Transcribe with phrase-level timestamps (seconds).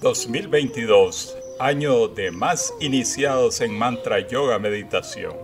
[0.00, 5.34] 2022, año de más iniciados en mantra, yoga, meditación.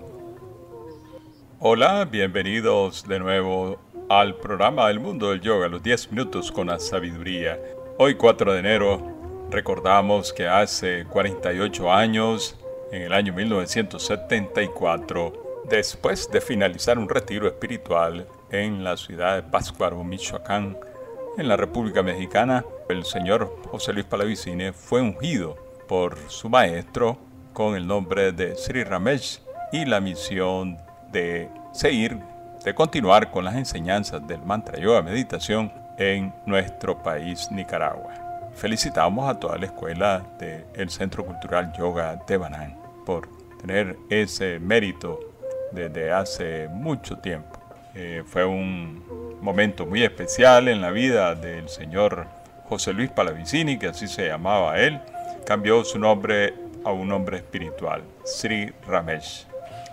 [1.61, 6.79] Hola, bienvenidos de nuevo al programa del mundo del yoga, los 10 minutos con la
[6.79, 7.61] sabiduría.
[7.99, 12.57] Hoy 4 de enero recordamos que hace 48 años,
[12.93, 20.03] en el año 1974, después de finalizar un retiro espiritual en la ciudad de Pátzcuaro,
[20.03, 20.79] Michoacán,
[21.37, 27.19] en la República Mexicana, el señor José Luis Palavicine fue ungido por su maestro
[27.53, 29.41] con el nombre de Sri Ramesh
[29.73, 30.79] y la misión
[31.13, 32.19] de seguir,
[32.65, 38.15] de continuar con las enseñanzas del mantra yoga meditación en nuestro país Nicaragua.
[38.55, 43.29] Felicitamos a toda la escuela del Centro Cultural Yoga de Banán por
[43.61, 45.21] tener ese mérito
[45.73, 47.59] desde hace mucho tiempo.
[47.95, 52.27] Eh, fue un momento muy especial en la vida del señor
[52.69, 55.01] José Luis Palavicini, que así se llamaba él,
[55.47, 56.55] cambió su nombre
[56.85, 59.47] a un nombre espiritual, Sri Ramesh,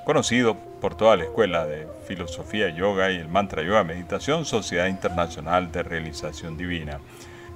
[0.06, 5.72] conocido por toda la escuela de filosofía yoga y el mantra yoga meditación, Sociedad Internacional
[5.72, 7.00] de Realización Divina.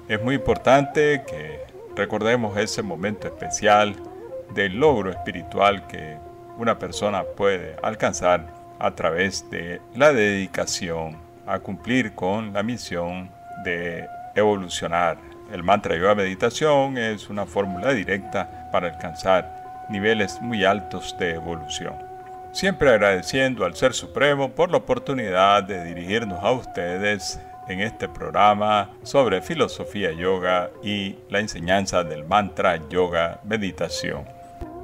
[0.08, 1.60] Es muy importante que
[1.94, 3.94] recordemos ese momento especial
[4.54, 6.16] del logro espiritual que
[6.56, 8.46] una persona puede alcanzar
[8.78, 13.30] a través de la dedicación a cumplir con la misión
[13.64, 15.16] de evolucionar.
[15.52, 21.94] El mantra yoga meditación es una fórmula directa para alcanzar niveles muy altos de evolución.
[22.52, 28.90] Siempre agradeciendo al Ser Supremo por la oportunidad de dirigirnos a ustedes en este programa
[29.02, 34.24] sobre filosofía yoga y la enseñanza del mantra yoga meditación.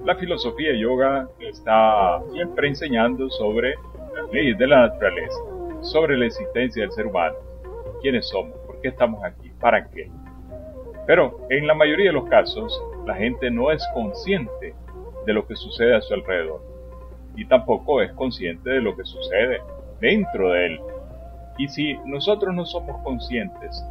[0.04, 3.74] La filosofía yoga está siempre enseñando sobre
[4.14, 5.38] las leyes de la naturaleza,
[5.84, 7.36] sobre la existencia del ser humano,
[8.00, 10.10] quiénes somos, por qué estamos aquí, para qué.
[11.06, 14.74] Pero en la mayoría de los casos, la gente no es consciente
[15.26, 16.62] de lo que sucede a su alrededor
[17.36, 19.60] y tampoco es consciente de lo que sucede
[20.00, 20.80] dentro de él.
[21.58, 23.84] Y si nosotros no somos conscientes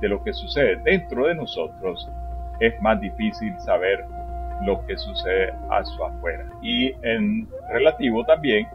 [0.00, 2.08] de lo que sucede dentro de nosotros,
[2.60, 4.04] es más difícil saber
[4.64, 6.46] lo que sucede a su afuera.
[6.62, 8.66] Y en relativo también,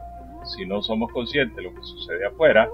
[0.44, 2.68] si no somos conscientes de lo que sucede afuera,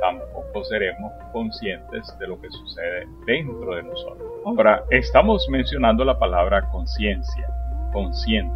[0.00, 4.30] tampoco seremos conscientes de lo que sucede dentro de nosotros.
[4.44, 7.48] Ahora, estamos mencionando la palabra conciencia,
[7.92, 8.54] consciente.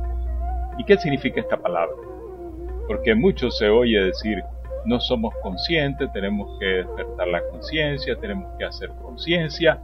[0.79, 1.95] ¿Y qué significa esta palabra?
[2.87, 4.43] Porque mucho se oye decir,
[4.85, 9.81] no somos conscientes, tenemos que despertar la conciencia, tenemos que hacer conciencia,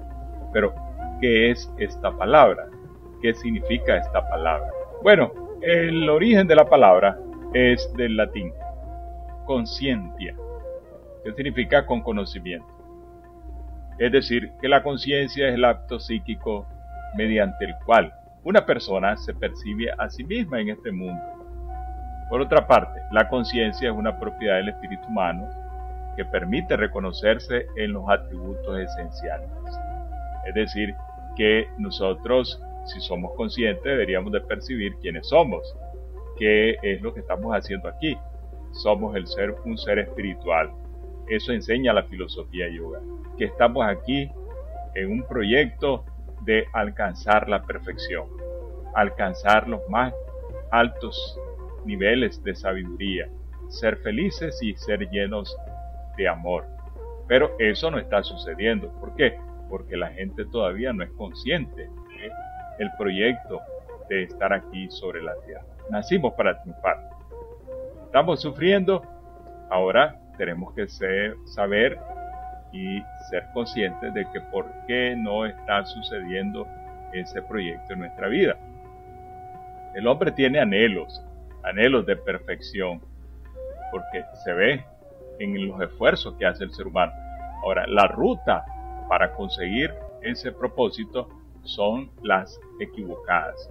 [0.52, 0.74] pero
[1.20, 2.66] ¿qué es esta palabra?
[3.20, 4.70] ¿Qué significa esta palabra?
[5.02, 7.18] Bueno, el origen de la palabra
[7.54, 8.52] es del latín,
[9.44, 10.34] conscientia,
[11.22, 12.66] que significa con conocimiento.
[13.98, 16.66] Es decir, que la conciencia es el acto psíquico
[17.16, 18.12] mediante el cual
[18.42, 21.22] una persona se percibe a sí misma en este mundo.
[22.28, 25.48] Por otra parte, la conciencia es una propiedad del espíritu humano
[26.16, 29.48] que permite reconocerse en los atributos esenciales.
[30.46, 30.94] Es decir,
[31.36, 35.76] que nosotros, si somos conscientes, deberíamos de percibir quiénes somos,
[36.38, 38.16] qué es lo que estamos haciendo aquí.
[38.74, 40.70] Somos el ser, un ser espiritual,
[41.28, 43.00] eso enseña la filosofía yoga,
[43.38, 44.30] que estamos aquí
[44.94, 46.04] en un proyecto
[46.42, 48.26] de alcanzar la perfección,
[48.94, 50.12] alcanzar los más
[50.70, 51.38] altos
[51.84, 53.28] niveles de sabiduría,
[53.68, 55.56] ser felices y ser llenos
[56.16, 56.66] de amor.
[57.26, 58.88] Pero eso no está sucediendo.
[59.00, 59.38] ¿Por qué?
[59.70, 61.88] Porque la gente todavía no es consciente
[62.78, 63.60] del proyecto
[64.10, 65.64] de estar aquí sobre la tierra.
[65.90, 67.13] Nacimos para triunfar.
[68.14, 69.02] Estamos sufriendo.
[69.70, 70.86] Ahora tenemos que
[71.46, 71.98] saber
[72.72, 76.64] y ser conscientes de que por qué no está sucediendo
[77.12, 78.56] ese proyecto en nuestra vida.
[79.96, 81.24] El hombre tiene anhelos,
[81.64, 83.00] anhelos de perfección,
[83.90, 84.84] porque se ve
[85.40, 87.12] en los esfuerzos que hace el ser humano.
[87.64, 88.64] Ahora, la ruta
[89.08, 89.92] para conseguir
[90.22, 91.28] ese propósito
[91.64, 93.68] son las equivocadas.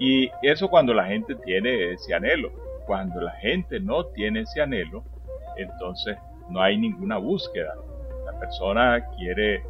[0.00, 2.71] Y eso cuando la gente tiene ese anhelo.
[2.86, 5.04] Cuando la gente no tiene ese anhelo,
[5.56, 6.16] entonces
[6.50, 7.74] no hay ninguna búsqueda.
[8.26, 9.62] La persona quiere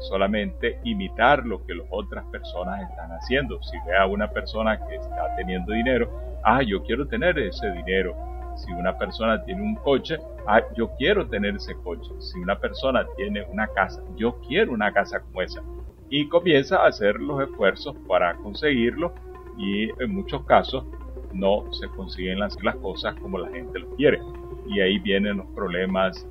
[0.00, 3.62] solamente imitar lo que las otras personas están haciendo.
[3.62, 6.10] Si ve a una persona que está teniendo dinero,
[6.44, 8.16] ah, yo quiero tener ese dinero.
[8.56, 12.10] Si una persona tiene un coche, ah, yo quiero tener ese coche.
[12.18, 15.62] Si una persona tiene una casa, yo quiero una casa como esa.
[16.08, 19.14] Y comienza a hacer los esfuerzos para conseguirlo
[19.56, 20.84] y en muchos casos
[21.32, 24.20] no se consiguen las, cosas como la gente lo quiere
[24.66, 26.26] y ahí vienen los problemas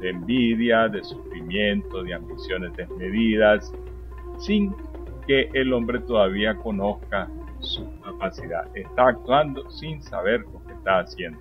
[0.00, 3.72] de envidia, de sufrimiento, de ambiciones desmedidas,
[4.38, 4.74] sin
[5.26, 7.28] que el hombre todavía conozca
[7.60, 8.64] su capacidad.
[8.76, 11.38] Está actuando sin saber lo que está haciendo.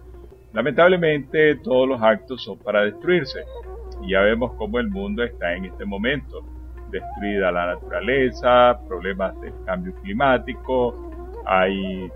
[0.54, 3.39] Lamentablemente todos los actos son para destruirse.
[4.01, 6.42] Y ya vemos cómo el mundo está en este momento.
[6.92, 11.12] Destruida la naturaleza, problemas del cambio climático,
[11.46, 12.10] hay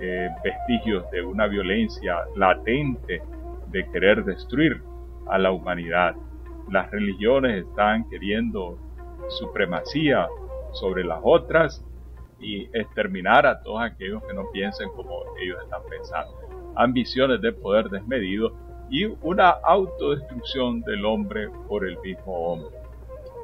[0.00, 3.22] eh, vestigios de una violencia latente
[3.68, 4.82] de querer destruir
[5.28, 6.14] a la humanidad.
[6.70, 8.78] Las religiones están queriendo
[9.28, 10.28] supremacía
[10.72, 11.84] sobre las otras
[12.40, 16.34] y exterminar a todos aquellos que no piensen como ellos están pensando.
[16.76, 18.52] Ambiciones de poder desmedido
[18.90, 22.76] y una autodestrucción del hombre por el mismo hombre.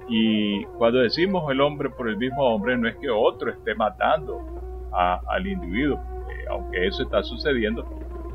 [0.09, 4.45] Y cuando decimos el hombre por el mismo hombre, no es que otro esté matando
[4.93, 6.01] al individuo,
[6.51, 7.87] aunque eso está sucediendo,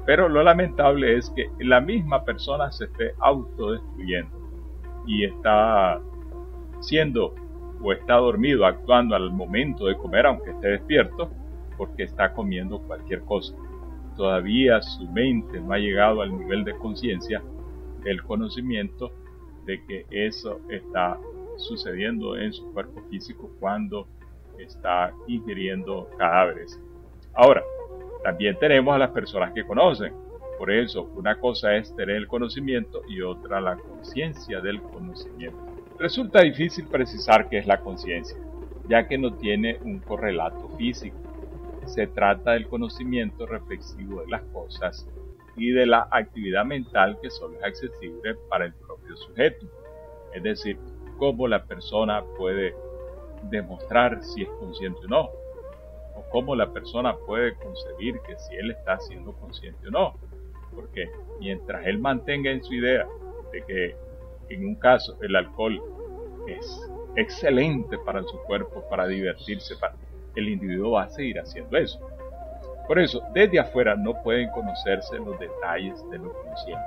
[0.06, 4.38] pero lo lamentable es que la misma persona se esté autodestruyendo
[5.08, 6.00] y está
[6.80, 7.34] siendo
[7.82, 11.30] o está dormido actuando al momento de comer, aunque esté despierto,
[11.78, 13.56] porque está comiendo cualquier cosa.
[14.16, 17.44] Todavía su mente no ha llegado al nivel de conciencia,
[18.06, 19.12] el conocimiento
[19.66, 21.18] de que eso está
[21.58, 24.08] sucediendo en su cuerpo físico cuando
[24.58, 26.80] está ingiriendo cadáveres.
[27.34, 27.64] Ahora,
[28.26, 30.12] también tenemos a las personas que conocen.
[30.58, 35.60] Por eso, una cosa es tener el conocimiento y otra la conciencia del conocimiento.
[36.00, 38.36] Resulta difícil precisar qué es la conciencia,
[38.90, 41.16] ya que no tiene un correlato físico.
[41.86, 45.08] Se trata del conocimiento reflexivo de las cosas
[45.56, 49.68] y de la actividad mental que solo es accesible para el propio sujeto.
[50.34, 50.80] Es decir,
[51.20, 52.74] cómo la persona puede
[53.52, 55.45] demostrar si es consciente o no,
[56.16, 60.14] o cómo la persona puede concebir que si él está siendo consciente o no.
[60.74, 61.10] Porque
[61.40, 63.08] mientras él mantenga en su idea
[63.52, 63.96] de que
[64.50, 65.82] en un caso el alcohol
[66.48, 69.96] es excelente para su cuerpo, para divertirse, para...
[70.36, 72.00] el individuo va a seguir haciendo eso.
[72.88, 76.86] Por eso, desde afuera no pueden conocerse los detalles de lo consciente.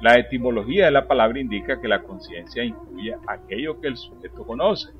[0.00, 4.90] La etimología de la palabra indica que la conciencia incluye aquello que el sujeto conoce.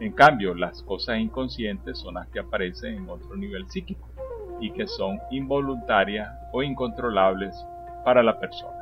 [0.00, 4.08] En cambio, las cosas inconscientes son las que aparecen en otro nivel psíquico
[4.60, 7.54] y que son involuntarias o incontrolables
[8.04, 8.78] para la persona.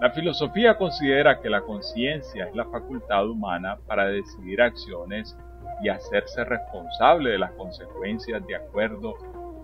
[0.00, 5.36] La filosofía considera que la conciencia es la facultad humana para decidir acciones
[5.82, 9.14] y hacerse responsable de las consecuencias de acuerdo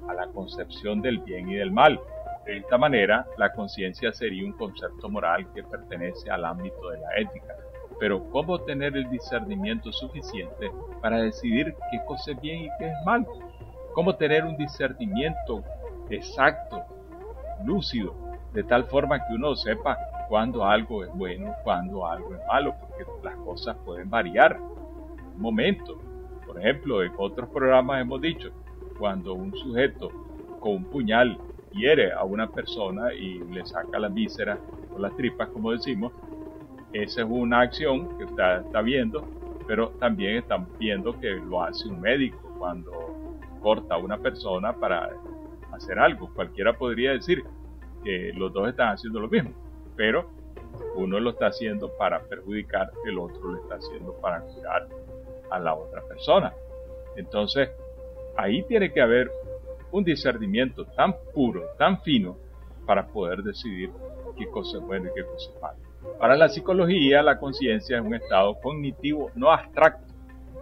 [0.08, 2.00] a la concepción del bien y del mal.
[2.46, 7.16] De esta manera, la conciencia sería un concepto moral que pertenece al ámbito de la
[7.16, 7.54] ética.
[7.98, 10.70] Pero ¿cómo tener el discernimiento suficiente
[11.00, 13.26] para decidir qué cosa es bien y qué es mal?
[13.94, 15.62] ¿Cómo tener un discernimiento
[16.10, 16.82] exacto,
[17.64, 18.14] lúcido,
[18.52, 19.96] de tal forma que uno sepa
[20.28, 24.58] cuando algo es bueno, cuando algo es malo, porque las cosas pueden variar.
[24.58, 25.98] Un momento,
[26.46, 28.50] por ejemplo, en otros programas hemos dicho,
[28.98, 30.10] cuando un sujeto
[30.60, 31.38] con un puñal
[31.72, 34.58] hiere a una persona y le saca las vísceras
[34.94, 36.12] o las tripas, como decimos,
[36.94, 39.26] esa es una acción que usted está viendo,
[39.66, 42.92] pero también están viendo que lo hace un médico cuando
[43.60, 45.10] corta a una persona para
[45.72, 46.32] hacer algo.
[46.34, 47.44] Cualquiera podría decir
[48.02, 49.64] que los dos están haciendo lo mismo
[49.96, 50.28] pero
[50.96, 54.88] uno lo está haciendo para perjudicar, el otro lo está haciendo para curar
[55.50, 56.52] a la otra persona.
[57.16, 57.70] Entonces,
[58.36, 59.30] ahí tiene que haber
[59.92, 62.36] un discernimiento tan puro, tan fino,
[62.86, 63.90] para poder decidir
[64.36, 65.78] qué cosa es bueno y qué cosa es malo.
[66.18, 70.14] Para la psicología, la conciencia es un estado cognitivo no abstracto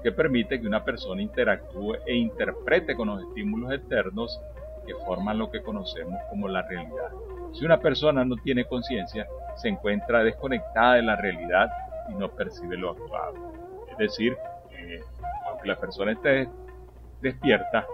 [0.02, 4.40] que permite que una persona interactúe e interprete con los estímulos externos
[4.87, 7.11] que forman lo que conocemos como la realidad.
[7.52, 11.70] Si una persona no tiene conciencia, se encuentra desconectada de la realidad
[12.08, 13.34] y no percibe lo actuado.
[13.90, 14.37] Es decir,
[15.46, 16.49] aunque la persona esté
[17.20, 17.87] despierta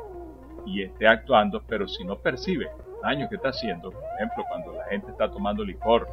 [0.64, 2.70] y esté actuando, pero si no percibe
[3.02, 6.08] daño que está haciendo, por ejemplo, cuando la gente está tomando licor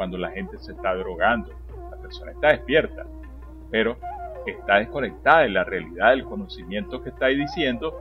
[0.00, 1.52] cuando la gente se está drogando,
[1.90, 3.04] la persona está despierta,
[3.70, 3.98] pero
[4.46, 7.94] está desconectada de la realidad del conocimiento que está diciendo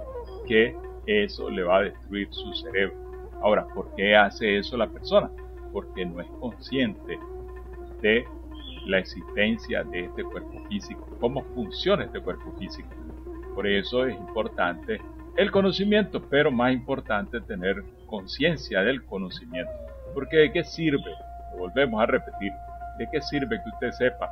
[0.48, 2.96] que eso le va a destruir su cerebro.
[3.42, 5.30] Ahora, ¿por qué hace eso la persona?
[5.74, 7.20] Porque no es consciente
[8.02, 8.26] de
[8.86, 12.88] la existencia de este cuerpo físico, cómo funciona este cuerpo físico.
[13.54, 15.02] Por eso es importante
[15.36, 19.74] el conocimiento, pero más importante tener conciencia del conocimiento.
[20.14, 21.12] Porque de qué sirve,
[21.58, 22.54] volvemos a repetir,
[22.98, 24.30] de qué sirve que usted sepa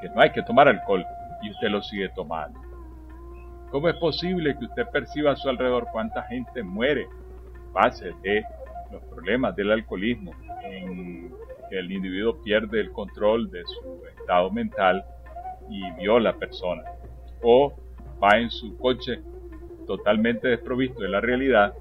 [0.00, 1.04] que no hay que tomar alcohol
[1.42, 2.58] y usted lo sigue tomando.
[3.70, 7.06] ¿Cómo es posible que usted perciba a su alrededor cuánta gente muere
[7.72, 8.44] base de
[8.90, 11.30] los problemas del alcoholismo, en
[11.68, 15.04] que el individuo pierde el control de su estado mental
[15.68, 16.82] y viola a persona.
[17.42, 17.74] O
[18.22, 19.20] va en su coche
[19.86, 21.74] totalmente desprovisto de la realidad,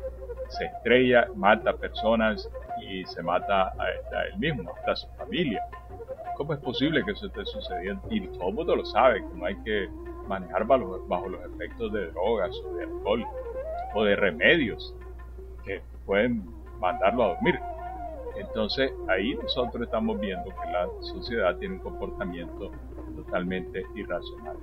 [0.49, 2.49] se estrella, mata personas
[2.87, 5.63] y se mata a, él mismo, a su familia.
[6.35, 8.01] ¿Cómo es posible que eso esté sucediendo?
[8.09, 9.89] Y todo el mundo lo sabe, que no hay que
[10.27, 13.25] manejar bajo, bajo los efectos de drogas o de alcohol
[13.95, 14.93] o de remedios
[15.65, 16.43] que pueden
[16.79, 17.59] mandarlo a dormir.
[18.37, 22.71] Entonces ahí nosotros estamos viendo que la sociedad tiene un comportamiento
[23.15, 24.57] totalmente irracional.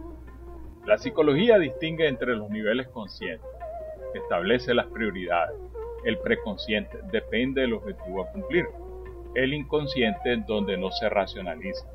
[0.86, 3.48] La psicología distingue entre los niveles conscientes,
[4.14, 5.56] establece las prioridades.
[6.04, 8.66] El preconsciente depende del objetivo a cumplir.
[9.34, 11.86] El inconsciente donde no se racionaliza.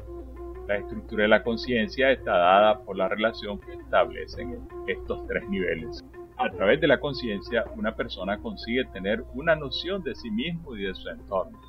[0.68, 6.04] La estructura de la conciencia está dada por la relación que establecen estos tres niveles.
[6.38, 10.84] A través de la conciencia, una persona consigue tener una noción de sí mismo y
[10.84, 11.60] de su entorno.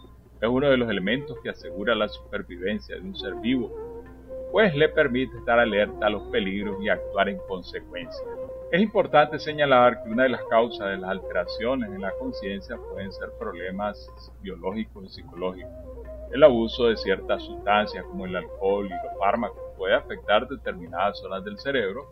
[0.40, 3.70] Es uno de los elementos que asegura la supervivencia de un ser vivo,
[4.52, 8.24] pues le permite estar alerta a los peligros y actuar en consecuencia.
[8.72, 13.12] Es importante señalar que una de las causas de las alteraciones en la conciencia pueden
[13.12, 14.08] ser problemas
[14.42, 15.72] biológicos y psicológicos.
[16.30, 21.44] El abuso de ciertas sustancias como el alcohol y los fármacos puede afectar determinadas zonas
[21.44, 22.08] del cerebro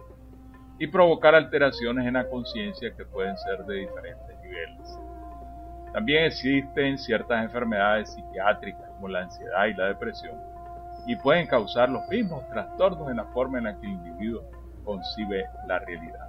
[0.80, 4.98] y provocar alteraciones en la conciencia que pueden ser de diferentes niveles.
[5.92, 10.36] También existen ciertas enfermedades psiquiátricas como la ansiedad y la depresión
[11.06, 14.42] y pueden causar los mismos trastornos en la forma en la que el individuo
[14.84, 16.27] concibe la realidad.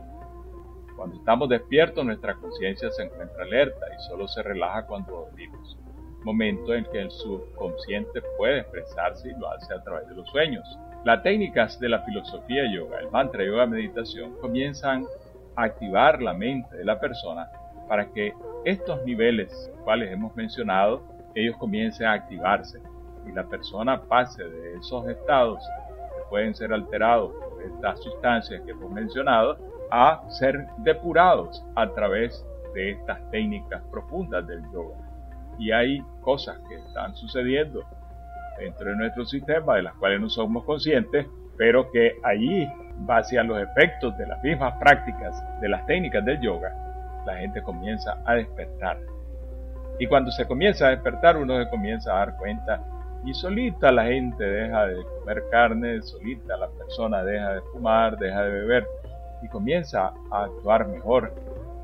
[1.00, 5.78] Cuando estamos despiertos nuestra conciencia se encuentra alerta y solo se relaja cuando dormimos,
[6.26, 10.78] momento en que el subconsciente puede expresarse y lo hace a través de los sueños.
[11.06, 15.06] Las técnicas de la filosofía yoga, el mantra yoga meditación, comienzan
[15.56, 17.50] a activar la mente de la persona
[17.88, 18.34] para que
[18.66, 21.02] estos niveles, cuales hemos mencionado,
[21.34, 22.82] ellos comiencen a activarse
[23.26, 25.64] y la persona pase de esos estados
[26.18, 32.46] que pueden ser alterados por estas sustancias que hemos mencionado a ser depurados a través
[32.74, 34.96] de estas técnicas profundas del yoga.
[35.58, 37.84] Y hay cosas que están sucediendo
[38.60, 41.26] dentro de nuestro sistema de las cuales no somos conscientes,
[41.58, 42.68] pero que allí,
[43.00, 46.74] base a los efectos de las mismas prácticas de las técnicas del yoga,
[47.26, 49.00] la gente comienza a despertar.
[50.00, 52.82] Y cuando se comienza a despertar, uno se comienza a dar cuenta
[53.26, 58.44] y solita la gente deja de comer carne, solita la persona deja de fumar, deja
[58.44, 58.88] de beber
[59.42, 61.34] y comienza a actuar mejor,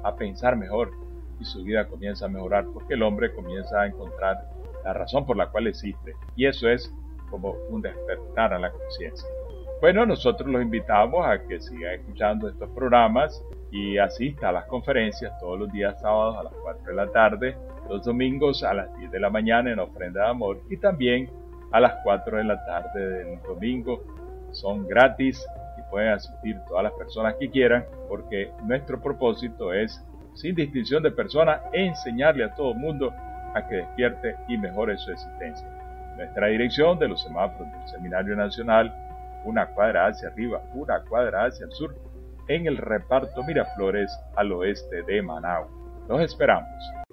[0.03, 0.91] a pensar mejor
[1.39, 4.37] y su vida comienza a mejorar porque el hombre comienza a encontrar
[4.83, 6.15] la razón por la cual existe.
[6.35, 6.93] Y eso es
[7.29, 9.27] como un despertar a la conciencia.
[9.81, 15.37] Bueno, nosotros los invitamos a que sigan escuchando estos programas y asista a las conferencias
[15.39, 17.57] todos los días sábados a las 4 de la tarde,
[17.89, 21.29] los domingos a las 10 de la mañana en ofrenda de amor y también
[21.71, 24.01] a las 4 de la tarde del domingo.
[24.51, 25.45] Son gratis
[25.95, 31.61] pueden asistir todas las personas que quieran porque nuestro propósito es, sin distinción de personas,
[31.71, 33.13] enseñarle a todo el mundo
[33.53, 35.65] a que despierte y mejore su existencia.
[36.17, 38.93] Nuestra dirección de los semáforos del Seminario Nacional,
[39.45, 41.95] una cuadra hacia arriba, una cuadra hacia el sur,
[42.49, 45.69] en el reparto Miraflores al oeste de Managua.
[46.09, 47.04] Los esperamos.